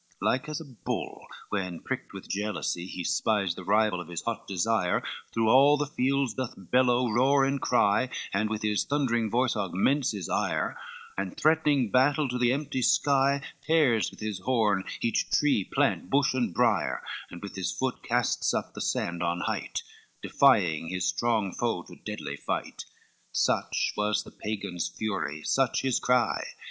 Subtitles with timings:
[0.01, 4.23] LV Like as a bull when, pricked with jealousy, He spies the rival of his
[4.23, 9.29] hot desire, Through all the fields doth bellow, roar and cry, And with his thundering
[9.29, 10.75] voice augments his ire,
[11.19, 16.33] And threatening battle to the empty sky, Tears with his horn each tree, plant, bush
[16.33, 19.83] and brier, And with his foot casts up the sand on height,
[20.23, 25.99] Defying his strong foe to deadly fight: LVI Such was the Pagan's fury, such his
[25.99, 26.43] cry.